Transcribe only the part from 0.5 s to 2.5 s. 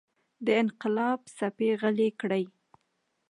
انقلاب څپې غلې کړي.